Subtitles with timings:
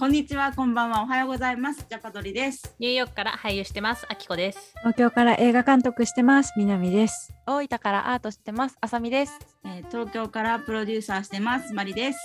[0.00, 1.84] こんにちは、こんばんは、おはようございます。
[1.86, 2.74] ジャパドリです。
[2.78, 4.72] ニューヨークから俳優してます、あきこです。
[4.78, 6.54] 東京から映画監督してます。
[6.56, 7.34] 南です。
[7.46, 8.78] 大分からアートしてます。
[8.80, 9.38] あさみです。
[9.62, 11.74] えー東京からプロデューサーしてます。
[11.74, 12.18] マリです。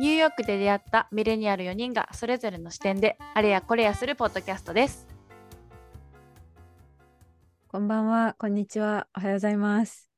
[0.00, 5.06] ニューヨークで出会ったミレニアル4人がそれぞれの視点であれやこれやするポッドキャストです。
[7.68, 10.10] こんばんは、こんにちは、おはようございます。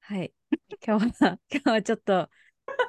[0.00, 0.32] はい。
[0.82, 2.30] 今日は、今日はちょっと、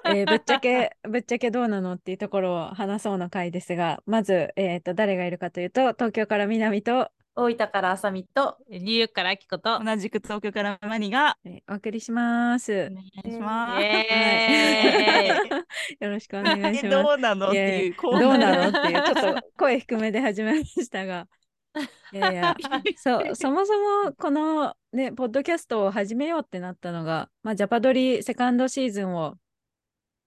[0.05, 9.81] えーぶっちゃけ、ぶっちゃけどうなのっていうところを話そうな回ですが、まず、えっと、誰がいるかというと、東京から南と、大分からあさみとニューヨークからあきこと。
[9.81, 12.91] 同じく東京からマリがえーお送りします。
[12.91, 13.81] お願いします。
[13.81, 15.55] イエー
[16.01, 17.03] イよろしくお願いしえます。
[17.03, 21.27] どうなのっていうどうなのっていう、ちょっと声低めで始めましたが。
[22.11, 22.55] いやいや、
[22.97, 23.73] そう、そもそ
[24.05, 29.35] もこのね、ポッドキャストを始めようってなったのが、まあ、ジャパドリセカンドシーズンを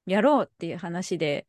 [0.06, 1.47] やろうっていう話で、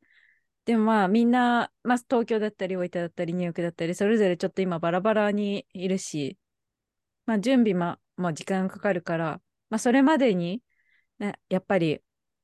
[0.66, 6.38] でもまあみんな、まあ、東京だったり大分だったりニューヨークだったりそれぞれちょっと今バラバラにいるし、
[7.25, 10.61] まあ、準備ももう時間かかるから、まあ、それまでに、
[11.19, 12.00] ね、やっぱり、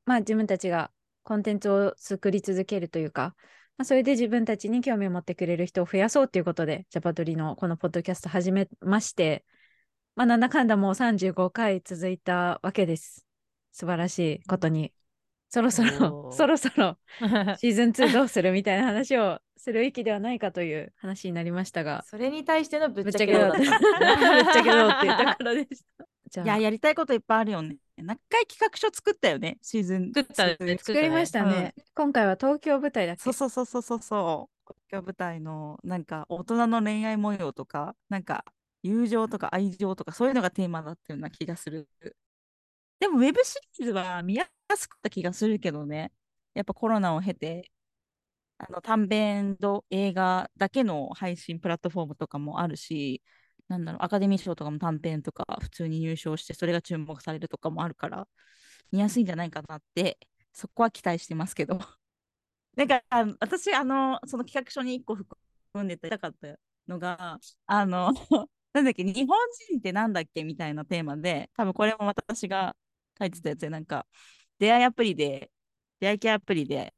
[0.05, 0.91] まあ、自分たちが
[1.23, 3.35] コンテンツを作り続けるというか、
[3.77, 9.45] まあ、それで自分たちに興味を持ってくれる人を増やそうということで、ジャパドリのこのポッドキャスト始めまして、
[10.15, 13.25] まあ、なんだかんだもう35回続いたわけです。
[13.71, 14.91] 素晴らしいことに。
[15.49, 16.97] そろそろそろそろ
[17.57, 26.05] シーズン2どうするみたいな話をする域ではないかという話になりましたが、それに対してのぶっちゃけどうぶっちゃけどうっていうところでした。
[26.29, 27.77] じゃあいや、やりたいこといっぱいあるよね。
[27.97, 30.11] 何回企画書作ったよね、シーズン。
[30.13, 31.73] 作ったよね作りましたね。
[31.95, 33.21] 今回は東京舞台だっけ？
[33.23, 34.73] そうそうそうそうそうそう。
[34.91, 38.45] 東京舞台のなんか大人の恋愛模様とか、なんか
[38.83, 41.89] 友情とか愛情とかそういうのがテーマだったような気がする。
[42.99, 46.11] でもウェブシリーズは見やすかった気がするけどね。
[46.53, 47.71] やっぱコロナを経て、
[48.57, 53.23] あの短編と映画だけの配信プラットフォームとかもあるし、
[53.69, 58.27] なんだろう、アカデミー賞とかも短編とか普通に入賞して、それが注目されるとかもあるから、
[58.91, 60.19] 見やすいんじゃないかなって、
[60.53, 61.79] そこは期待してますけど。
[62.75, 68.13] なんか、あの私、あの、その企画書に一個含んでたかったのが、あの、
[68.73, 69.37] なんだっけ、日本
[69.69, 72.75] 人ってなんだっけみたいなテーマで、多分これも私が
[73.19, 74.05] 書いてたやつで、なんか、
[74.59, 75.51] 出会いアプリで、
[75.99, 76.93] 出会い系アプリで、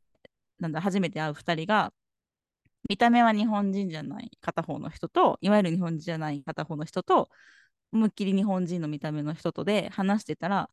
[0.60, 1.94] なんだ、初めて会う二人が、
[2.90, 7.30] 見た目は日本人じゃない片方の人と、いわゆる日本人じゃない片方の人と、
[7.94, 10.70] 思いっきり日本人の見た目の人とで話してたら、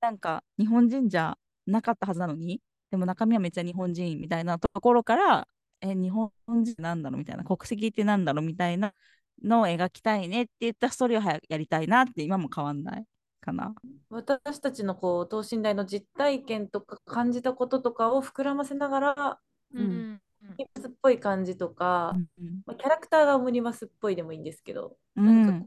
[0.00, 5.48] なんか日本人じゃなかったはずなのに、でも中身はめっちゃ日本人みたいなところから、
[5.80, 8.94] え、日本人なんだろうみたいな、国籍ってなんだろうみたいな
[9.42, 13.06] のを描きたいねって言ったストーリーをやりたいなって今も変わんない。
[13.40, 13.74] かな。
[14.10, 19.40] 私たちのこう等身大の実体験とか感じたこととかを膨らませながら、
[19.74, 25.60] うんうんオムニバスっぽい感じとか、うんまあ、キャラクターがオムニバスっぽいでもいいんですけど、うんなん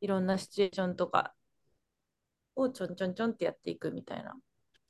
[0.00, 1.32] いろんなシチュエーションとか
[2.56, 4.34] をちょんちょんちょんってやっていくみたいな。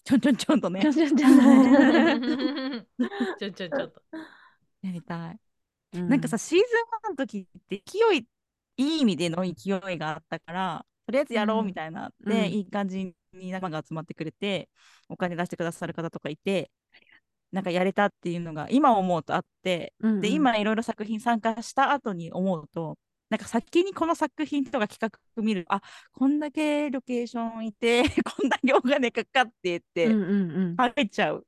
[0.04, 1.32] ちょんちょんちょんとねちょ、んちょんちょん
[3.38, 4.03] ちょちょちょっと。
[4.82, 5.41] やりたい。
[5.94, 6.69] うんなんかさ、シーズン
[7.09, 8.26] 1の時って勢い、
[8.76, 14.69] いい意味での勢いがあったから、とりあえずやろうみたいな、うんで、いい感じに仲間が集まってくれて、
[15.09, 16.71] お金出してくださる方とかいて、
[17.50, 22.97] なんかやれたっていうのが今思うとあって、うんうんで、今いろいろ作品参加した後に思うと、
[23.28, 25.81] なんか先にこの作品とか企画見るあ
[26.12, 31.47] こんだけロケーションいて こんだけお金かかってってうんうんうん入っちゃう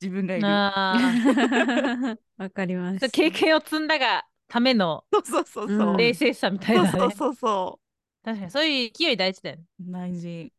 [0.00, 0.46] 自分がいる。
[0.46, 0.94] あ
[2.38, 3.04] わかります。
[3.04, 5.90] あ、経験を積んだがためのそうそうそうそう。
[5.90, 6.90] うん冷静さみたいなね。
[6.90, 7.80] そうそうそうそ
[8.24, 9.62] 確かにそういう勢い大事だよね。
[9.80, 9.92] う。
[9.92, 10.52] 大事。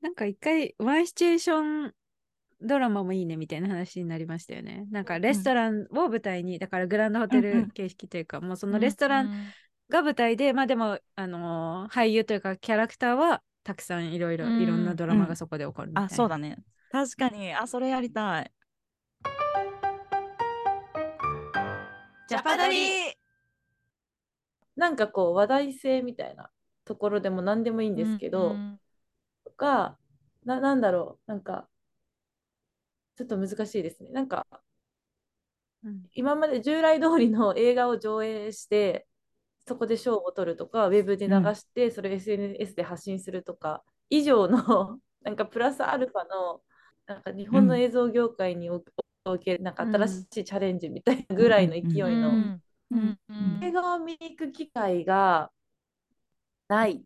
[0.00, 1.94] なんか一回ワンシチュエーション
[2.62, 4.86] ドラマもいいねみたいな話になりましたよね。
[4.90, 9.30] なんかレストランを舞台に、だからグランドホテうんうんル形式というか、もうそのレストラン
[9.88, 16.06] が舞台で、まあでも、あのー俳優というかキャラクターはたくさんいろいろうんいろんなドラマがそこで起こるみたいな。
[16.06, 16.58] あ、そうだね。
[16.90, 17.54] 確かに。
[17.54, 18.52] あ、それやりたい。
[22.28, 23.16] ジャパドリ
[24.76, 26.50] なんかこう話題性みたいな
[26.90, 28.80] ところでも何でもいいんですけど、うん
[29.44, 29.96] とか
[30.44, 31.68] な、なんだろう、なんか、
[33.16, 34.10] ちょっと難しいですね。
[34.10, 34.44] なんか、
[35.84, 36.02] うん。
[36.14, 39.06] 今まで従来通りの映画を上映して、
[39.66, 46.62] そこで賞を取るとか、ウェブで流して、それを SNS で発信するとか、以上の、 なんかプラスアルファの、
[47.06, 48.82] なんか日本の映像業界にお
[49.24, 51.82] おける、なんか新しいチャレンジみたいなぐらいの勢い
[52.16, 53.60] の、うんうんうん。
[53.62, 55.52] 映画を見に行く機会が
[56.70, 56.92] ない。
[56.92, 57.04] うん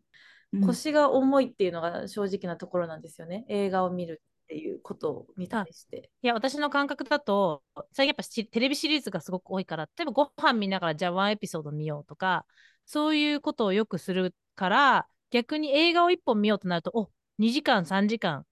[0.61, 3.45] 腰が重いっていうのが正直なところなんですよね。
[3.49, 6.11] 映画を見るっていうことに対して。
[6.21, 12.45] いや、私の感覚だと、最近やっぱしテレビシリーズがすごく多いから、例えばご飯見ながらじゃあワンエピソード見ようとか、
[12.85, 18.45] そういうことをよくするから、逆に映画を一本見ようとなると、お2時間、3時間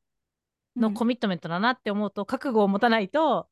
[0.75, 3.47] のコミットメントだなって思うと、覚悟を持たないと、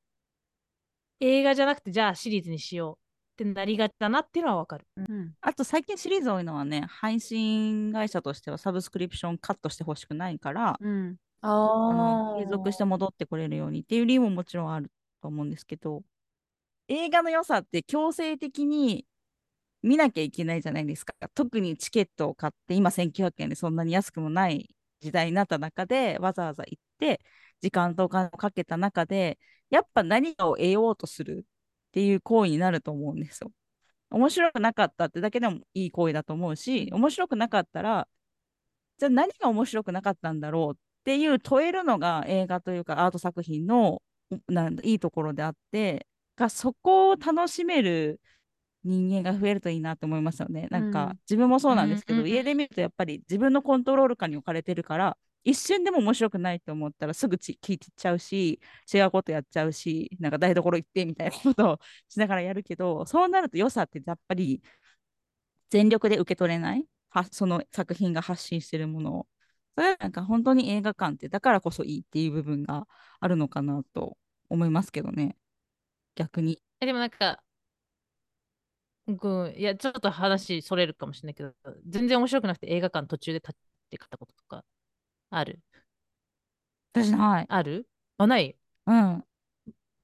[1.21, 3.00] 映画じゃなくて、じゃあシリーズにしよう
[3.41, 4.85] ってなりがちだなっていうのはわかる。
[4.95, 14.91] うんあと最近シリーズ多いのはね、配信会社としてはサブスクリプションカットしてほしくないから、うんあの継続して戻ってこれるようにっていう理由ももちろんある
[15.21, 16.03] と思うんですけど、
[16.87, 19.05] 映画の良さって強制的に
[19.81, 21.15] 見なきゃいけないじゃないですか。
[21.33, 27.21] 特にチケットを買って、今1900円でそんなに安くもない時代になった中で、わざわざ行って、
[27.61, 29.39] 時間とお金をかけた中で、
[29.71, 31.45] やっぱ何かを得ようとする
[31.91, 33.51] っていう行為になると思うんですよ。
[34.09, 38.07] 面白くなかったってだけでもいい行為だと思うし、面白くなかったら、
[38.97, 44.01] じゃあ何が面白くなかったんだろうっていう問えるのが映画というかアート作品の
[44.47, 46.07] なんだいいところであって
[46.37, 48.21] がそこを楽しめる
[48.83, 50.67] 人間が増えるといいなと思いますよね。
[50.71, 58.59] なんか、うん自分もそうなんですけど、うん家で見るとやっぱり自分のコントロール下に置かれてるから一瞬でも面白くないと思ったらすぐち聞いてっちゃうし
[58.93, 64.61] 違うことやっちゃうしなんか台所行ってみたいなことをしながらやるけどそうなると良さってやっぱり
[65.69, 66.85] 全力で受け取れない？
[67.09, 69.27] はその作品が発信してるものを。
[69.75, 72.87] それはなんか本当に映画館ってだからこそいいっていう部分が
[73.19, 74.17] あるのかなと
[74.49, 75.37] 思いますけどね。
[76.15, 76.61] 逆に。
[76.81, 77.41] えでもなんか、
[79.07, 81.53] うん、いや、ちょっと話それるかもしれないけど、
[81.87, 83.53] 全然面白くなくて映画館途中で立っ
[83.89, 84.65] て買ったこととか、
[85.31, 85.59] ある？
[86.93, 87.45] 私ない。
[87.49, 87.87] ある？
[88.17, 88.55] あ、ない？
[88.85, 89.23] うん。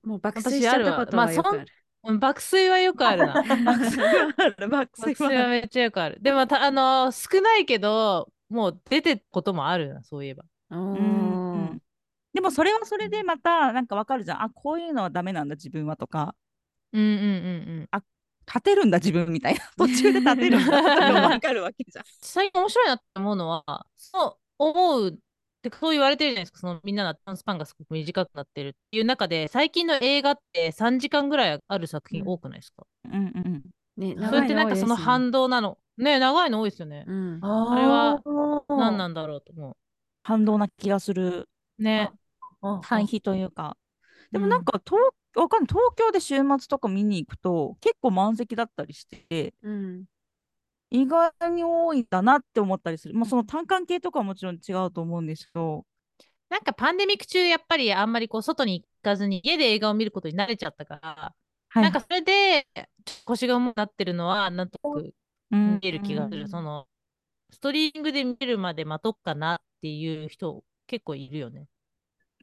[0.04, 1.60] もう爆睡しちゃったことはよくある。
[1.60, 1.66] うん
[2.20, 3.34] 爆睡はよくあるな。
[3.66, 4.70] 爆睡はある。
[4.70, 5.48] 爆爆睡は。
[5.50, 6.18] めっちゃよくある。
[6.22, 10.46] でもた、あのー少ないけど、もう出てることもあるな、そういえば。
[10.70, 11.82] うんうん。
[12.34, 14.44] でもそれはそれでまたなんかわかるじゃん。
[14.44, 16.34] あこういうのはダメなんだ自分はとか。
[16.94, 17.90] うんうんうん。
[17.94, 18.04] うん。
[18.46, 19.60] 立てるんだ自分みたいな。
[19.78, 22.06] 途中で立てるんだとかわかるわけじゃん。
[22.22, 25.12] 最近面白いなって思うのは、そう思うっ
[25.62, 33.64] てそう言われてるじゃないですか、そのみんなのアテンスパンがすごく短くなってるっていう中で、最近の映画って3時間ぐらいある作品多くないですか、うんうん
[33.98, 35.78] ね、それってなんかその半反動なの？
[35.98, 37.04] ね長いの多いですよね。
[37.08, 37.40] うん。
[37.42, 39.76] ああれはー何なんだろうと思
[40.22, 41.50] 反動な気がする
[41.80, 41.84] う。
[41.84, 42.12] ね。
[42.12, 43.78] うん対比というか
[44.32, 45.00] でもなんか東
[45.36, 50.06] わかんない東京で週末とか見に行くと結構満席だったりしてうん。
[50.90, 53.14] 意外に多いんだなって思ったりする。
[53.14, 55.86] まあその単管系とかはもちろん違うと思うんですけど。
[56.50, 61.36] なんかパンデミック中、やっぱりあんまりこう外に行かずに家で映画を見ることに慣れちゃったから、
[61.70, 61.84] はい。
[61.84, 62.68] なんかそれで
[63.26, 65.14] 腰が重くなってるのはなんとなく
[65.52, 65.80] うん。
[65.82, 66.42] 見える気がする。
[66.42, 66.48] うん。
[66.48, 66.88] その
[67.52, 71.68] ストリーミングで見るまで待とっかなっていう人結構いるよね。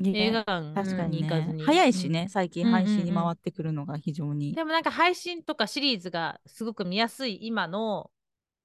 [0.02, 1.22] 映画館確かに。
[1.22, 1.62] 行かずに。
[1.62, 2.28] 早いしね、うん。
[2.28, 8.10] 最近配信に回ってくるのが非常に、でもなんか配信とかシリーズがすごく見やすい今の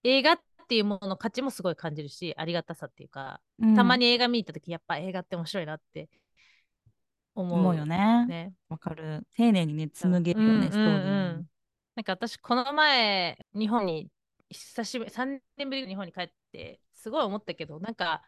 [0.04, 3.76] 映画っていうものの価値もすごい感じるし、ありがたさっていうか、うん。
[3.76, 6.10] たまに映画見に行った時やっぱ映画って面白いなって
[7.36, 7.76] 思う。
[7.76, 8.26] よね。
[8.28, 8.54] ね。
[8.70, 9.26] わかる。
[9.36, 11.46] 丁寧にね紡げるよね、うんうんうんストーリーに。
[11.96, 14.10] なんか私この前日本に
[14.50, 18.24] 久しぶり3年ぶりに日本に帰ってすごい思ったけどなんか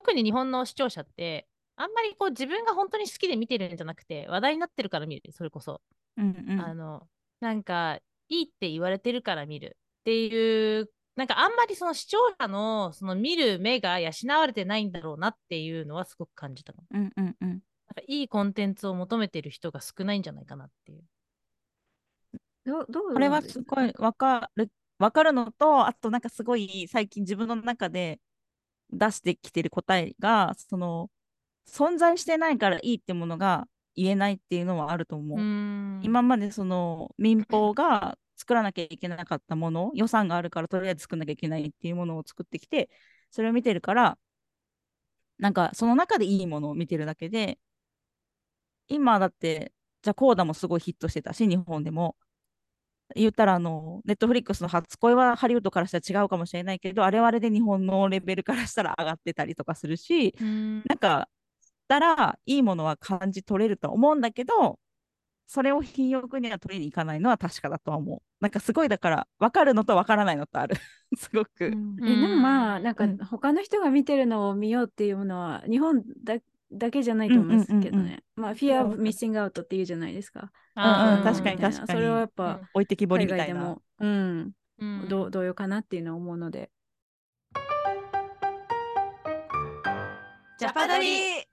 [0.00, 1.46] 特に日本の視聴者って
[1.76, 5.80] あんまりこう自分が本当に好きで見てるんじゃなくて話題になってるから見るそれこそ、
[6.16, 6.60] うんうん。
[6.60, 7.06] あの
[7.40, 17.48] なんかいいって言われてるから見るっていうなんかあんまりその視聴者のその見る目が養われてないんだろうなっていうのはすごく感じたかもうんうんうん。
[17.50, 17.60] なんか
[18.06, 21.02] いいコンテンツを求めてる人が少ないんじゃないかなっていう。
[22.64, 28.20] どうどうこれはすごいわかるわかるのとあとなんかすごい最近自分の中で
[28.90, 31.10] 出してきてる答えがその
[31.68, 33.66] 存在してないからいいってものが
[33.96, 35.38] 言えないっていうのはあると思う。
[35.38, 42.88] 今今までその民放が作らなきゃいけなかったもの予算があるからとりあえず作んなきゃいけないっていうものを作ってきて
[43.30, 44.18] それを見てるから
[45.38, 47.58] なんかその中でいいものを見てるだけで
[48.88, 52.16] 今だってじゃあコーダもすごいヒットしてたし日本でも。
[53.16, 60.84] 言ったらあのネットフリックスの初恋はハリウッドからしたら違うかもしれないけどあれはあれで日本のレベルからしたら上がってたりとかするしうん。
[60.86, 61.28] なんか
[61.88, 64.78] たらいいものは感じ取れると思うんだけど
[65.50, 68.22] それを品欲には取りに行かないのは確かだとは思う。
[68.40, 70.76] なんかすごいだから分かるのと分からないのとある
[71.18, 71.66] すごく。
[71.66, 76.36] うんえでもまあなんかうん他の人が見てるのを見ようっていうのは日本だ
[76.70, 78.22] だけじゃないと思うんですけどうんうんうんうんね。
[78.36, 80.52] まあ Fear of Missing Out っていうじゃないですか。
[80.76, 83.76] あーうんうん確かに確かにそれはやっぱ置いてきぼり海みたいな。
[83.98, 86.70] うん、うんどう同様かなっていうのは思うので。
[90.60, 91.44] ジャパドリ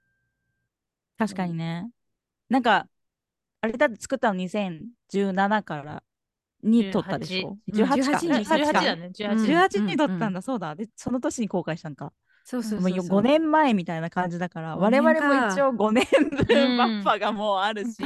[1.18, 1.90] 確かにね。
[2.50, 2.88] なんか、
[3.62, 6.04] あれだって作ったの2017から
[6.64, 8.20] に撮ったでしょ？18 ?18 か。
[8.20, 9.32] うん18 18かだね、18。
[9.32, 10.76] うん18に撮ったんだ、そうだ。
[10.76, 12.14] で、その年に公開したんか。
[12.44, 13.20] そうそうもそううそう。
[13.20, 18.06] 5年前みたいな感じだから、5我々も一応5年うん分バッファがもうあるし、 す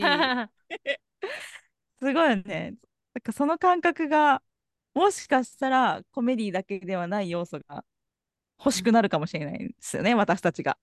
[2.01, 2.75] ごいよね。
[3.13, 4.41] なんかその感覚が、
[4.93, 7.86] もしかしたらコメディだけではない要素が
[8.60, 10.77] 欲しくなるかもしれないんですよね、私たちが。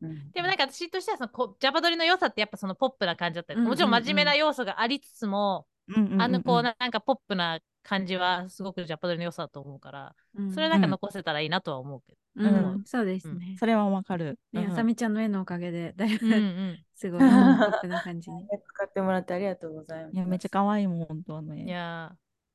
[0.00, 13.56] でもなんか私としてはそのこジャパドリの良さってやっぱそのポップな感じだったり、うんうんうんもちろん真面目な要素がありつつも、うんうんうんうんあのこうななんかポップな感じはすごくジャパドリの良さだと思うから、うんそれなんか残せたらいいなとは思うけうんうんそうですね。
[13.58, 14.38] それはわかる。
[14.52, 16.26] ね、うんあさみちゃんの絵のおかげで、だいど。
[16.26, 16.84] うんうぶん。
[16.94, 18.46] すごいポップな感じに。
[18.46, 20.14] 使ってもらってありがとうございます。
[20.14, 21.70] いや、めっちゃ可愛いもん、本当はいね。
[21.70, 22.12] や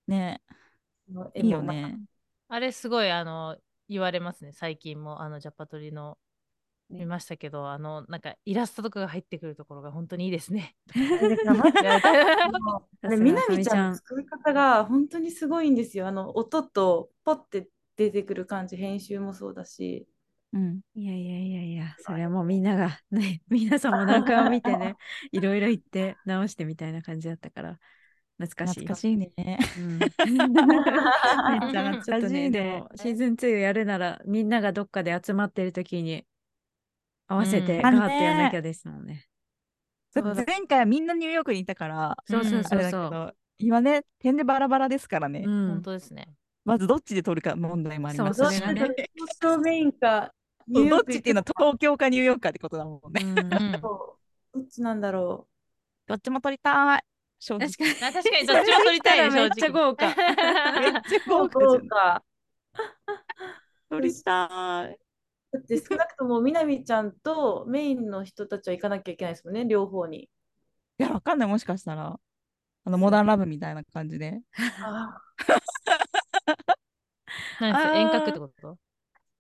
[0.08, 0.42] ね、
[1.36, 1.98] いいよね。
[2.00, 2.16] ー
[2.48, 3.58] あれすごいあの
[3.90, 6.16] 言われますね最近もあのジャパドリのね
[6.90, 10.76] 見ましたけど、あのなんかイラストとかが入ってくるところが本当にいいですね。
[10.94, 12.00] でかなや
[13.02, 16.08] さですみなみちゃんの作り方が本当にすごいんですよ。
[16.08, 20.08] あの音とポッて出てくる感じ、編集もそうだし。
[20.54, 20.82] うん。
[20.96, 24.96] いやいやいやいや、それはもうみんなが、ね、 皆さんも何回も見てね、
[25.32, 27.80] いろいろ言って直してみたいな感じだったから、
[28.38, 28.80] 懐かしい。
[28.82, 29.34] 懐かしいね。
[29.78, 32.90] うんめっちゃ懐ちょっかしいとね、でねも。
[32.96, 36.26] シーズン2やるならみんながどっかで集まってる時に
[37.28, 39.28] 合わせてうんガーッとやんなきゃですもんね。
[40.14, 43.12] 前回はみんなニューヨークにいたから、そうそうあれだけそうそう。
[43.12, 45.44] ど、今ね、点でバラバラですからね。
[45.46, 46.30] うん本当ですね。
[46.64, 50.34] まずどっちで撮るか問題もありますしそうそれがね東京メインか、
[50.68, 53.22] ニューヨークどっちっていうのは東京かニューヨークかってことだもんね。
[53.24, 55.48] うんどっちなんだろ
[56.08, 57.04] どっちも撮りたい。
[57.40, 57.92] 正直確かに。
[58.10, 59.42] あ確かにどっちも撮りたいね、正直。
[59.42, 60.06] めっちゃ豪華。
[60.08, 61.30] めっちゃう。
[61.30, 62.24] 豪華じゃそうんか。
[63.90, 65.05] 撮りたい。
[65.56, 70.24] だって少なくともみなみちゃんとメインの人たちは行かなきゃいけないですもんね、両方に。
[70.24, 70.30] い
[70.98, 71.48] や、わかんない。
[71.50, 72.20] もしかしたら、
[72.84, 74.42] あの、モダンラブみたいな感じで。
[74.82, 76.76] ああー
[77.60, 78.78] 何です遠隔ってこと？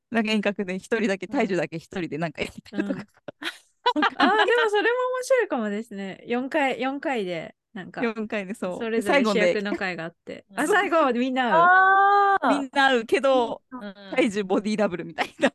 [0.09, 3.05] なんか遠隔で一人だけ、体重だけ一人でなんかやりたいとか。
[4.17, 6.23] ああ、でもそれも面白いかもですね。
[6.27, 8.79] 4回、4回で、なんか、4回でそう。
[8.79, 10.45] それぞ最後でれ主役の回があって。
[10.49, 12.59] うんあ、最後みんな会う。
[12.61, 15.51] みんな会うけど、うん体重ボディダブルみたいな。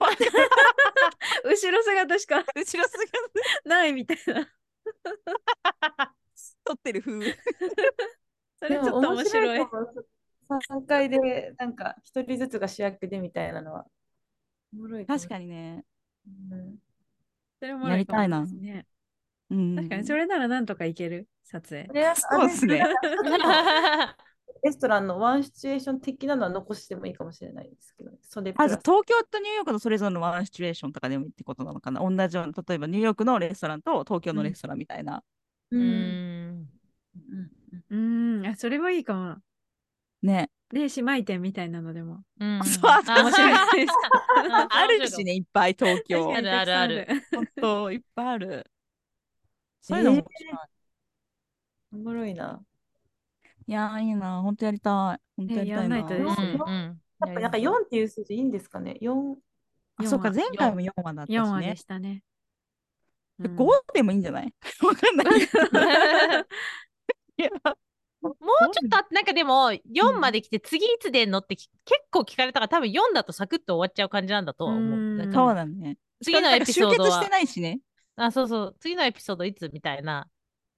[1.45, 2.89] 後ろ姿しか後ろ姿
[3.65, 4.47] ないみたいな。
[6.63, 7.39] 撮ってる風。
[8.59, 9.59] それちょっと面白い。
[9.59, 10.05] かも。
[10.51, 13.87] 3回でなんか一人ずつが主役でみたいなのは。
[15.07, 15.47] 確かに。
[15.47, 15.87] にね。
[16.27, 16.77] うん
[17.61, 18.87] それも面白かもですね。
[19.51, 19.77] うん。
[19.77, 21.89] 確かに、それならなんとかいける、撮影。
[22.15, 22.85] そうっすね。
[24.63, 32.01] レストランのワンシチュエーション的なのは残してもいいかもしれないですけど、それ東京とニューヨークのそれぞれのワンシチュエーションとかでもいいってことなのかな。
[32.01, 35.23] 同じような、例えばニューヨークのレストランと東京のレストランみたいな。
[35.71, 35.83] ううん。
[35.83, 36.69] ん。
[37.91, 38.41] うん。
[38.41, 39.37] うーん、あ、それはいいかも。
[40.23, 40.51] ね。
[40.71, 42.23] で、姉妹店みたいなのでも。
[42.39, 42.65] うん。
[42.65, 43.53] そうあ面白い
[43.87, 43.95] です。
[44.69, 46.35] あるしね、いっぱい東京。
[46.35, 48.71] あるあるある本当いっぱいある。
[49.81, 50.80] そういうのも面白い。
[51.93, 52.63] おもろいな。
[53.67, 54.41] いやー、いいな。
[54.43, 55.23] 本当やりたい。
[55.37, 55.97] 本当やりたいな。
[55.97, 59.37] えやんないとですうんねうんやっぱなんか4っていう数字いいんですかね ?4。
[59.97, 61.77] あそうか、4前回も4話だったし4話ねで。
[61.77, 62.23] したね。
[63.39, 64.55] でうん5でもいいんじゃない？
[64.83, 65.63] わかんないけど。
[67.39, 67.51] いや
[68.23, 68.35] もう
[68.73, 74.83] ちょっとあなんかでも4まで来て次いつ出んのってき結構聞かれたから多分4だとサクッと終わっちゃう感じなんだとは思う。
[74.83, 75.97] うんなんかそうだね。
[76.23, 77.81] 次のエピソードは集結してないしね。
[78.17, 79.69] あそうそう次のエピソードいつ？
[79.73, 80.29] みたいな。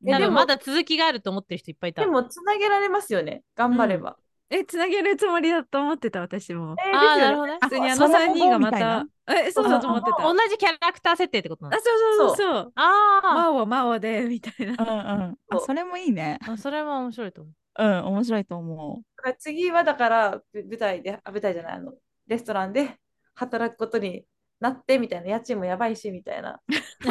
[0.06, 2.02] えでもまだ続きがあると思ってる人いっぱいいた。
[2.02, 3.42] でも、つなげられますよね。
[3.56, 4.16] 頑張れば。
[4.50, 6.76] え、つなげるつもりだと思ってた、私も。
[6.78, 7.58] えーああ、なるほどね。
[7.62, 10.22] 普通にあのその3人がまみたえ、そうだと思ってた。
[10.22, 12.72] 同じキャラクター設定ってことなあ、のそうそうそうそう。
[12.74, 14.72] あーマオマオで、みたいな。
[14.72, 15.38] うんうん。
[15.48, 16.38] あ、それもいいね。
[16.46, 17.54] あ、それは面白いと思う。
[17.82, 21.94] うん、面白いと思だから次はだからぶ舞台で、あ、舞台じゃない、あの、
[22.26, 22.98] レストランで
[23.34, 24.26] 働くことに
[24.62, 26.60] なってみたいな、家賃もやばいしみたいな。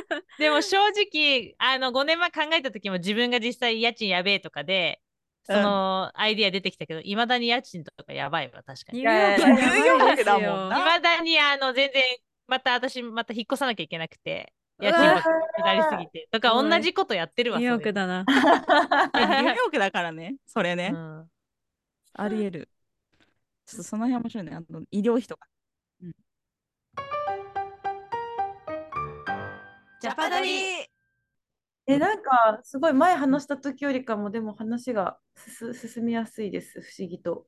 [0.38, 5.02] でも正直、あの、5年前考えた時も自分が実際家賃やべえとかで、
[5.44, 9.00] そのアイディア出てきたけど、いまだに家賃とかやばいわ、確かに。
[9.00, 12.02] いニューヨークいやいやニューヨークだもんなまだに、あの、全然、
[12.46, 16.26] また私、また引っ越さなきゃいけなくて、家賃がかかりすぎて。
[16.30, 18.20] とか、同じことやってるわ、ニューヨークだな。
[18.24, 18.24] う。
[18.24, 20.36] ニューヨークだからね。
[20.46, 20.92] それね。
[20.94, 21.26] うん
[22.14, 22.68] あり得る。
[23.70, 24.56] ちょっとその辺面白いね。
[24.56, 25.46] あの医療費とか。
[30.02, 30.88] ジャパドリ
[31.86, 37.46] え、なんか、すごい前話した時よりかも、でも話が進進みやすいです、不思議と。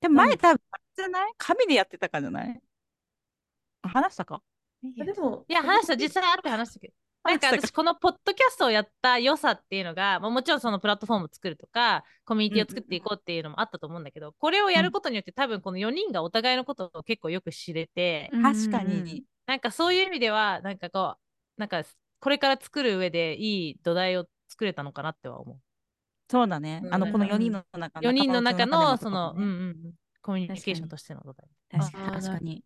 [0.00, 1.32] でも前多分、あれじゃない？
[1.38, 2.60] 紙でやってたからじゃない？
[3.82, 4.42] あ話したか？
[4.82, 6.94] でも、いや、話した、実際会って話したけど。
[7.26, 19.24] なんか私、このポッドキャストをやった良さっていうのが、まあ、もちろんそのプラットフォームを作るとか、コミュニティを作っていこうっていうのもあったと思うんだけど、これをやることによって多分この4人がお互いのことを結構よく知れて、確かうんうんうんに。
[19.46, 21.84] なんかそういう意味では、なんかこう、なんか
[22.20, 25.56] これから作る上でいい土台を作れたのかなっては思う。
[26.28, 26.82] そうだね。
[26.90, 29.76] あの、うんこの4人の中4人の中のその、うんうんうん、
[30.22, 31.46] コミュニケーションとしての土台。
[31.70, 32.64] 確かに確かに。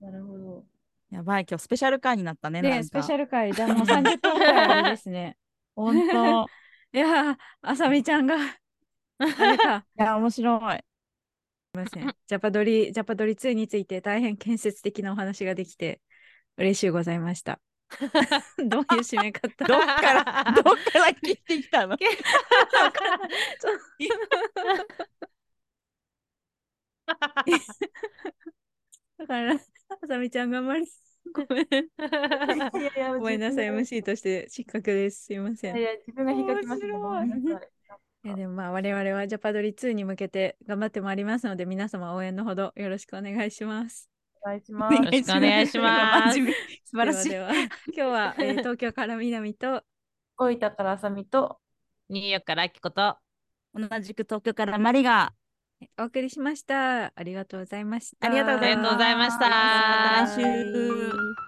[0.00, 0.64] なるほど。
[1.10, 2.60] やばい、今日スペシャル回になったね。
[2.60, 5.36] なんで、かスペシャル回、じゃあもう30分くらいですね。
[5.74, 6.46] 本当。
[6.92, 10.76] いやー、あさみちゃんが、あ いや、面白い。
[10.76, 12.16] すみません。
[12.26, 16.00] ジャパドリ、ジャパドリ2について大変建設的なお話ができて、
[16.56, 17.60] 嬉しゅうございました。
[18.68, 19.64] どういう締め方？
[19.64, 21.96] どっから、どっから聞いてきたの？
[29.18, 30.86] だから、あさみちゃん頑張り。
[31.32, 31.64] ごめん。
[31.64, 35.24] いやいやごめんなさい、MC として失格です。
[35.24, 35.76] すいません。
[35.76, 37.68] いいやいや、自分が引っかきましたい。
[38.24, 44.10] やでもまあ我々はジャパドリ2に向けて頑張ってまいりますので、皆様応援のほどよろしくお願いします。
[44.42, 44.94] お願いします。
[44.94, 46.52] よろしくお願いします真面目
[46.84, 47.28] 素晴らしい。
[47.30, 49.82] ではでは今日は、えー東京から南と
[50.36, 51.58] 大分からあさみと、
[52.08, 53.16] ニューヨークからあきこと。
[53.74, 55.32] 同じく東京からマリが。
[55.98, 57.12] お送りしました。
[57.14, 58.26] ありがとうございました。
[58.26, 61.47] ありがとうございましたまた来週